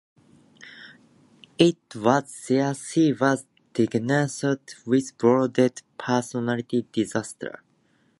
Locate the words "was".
1.95-2.45, 3.13-3.45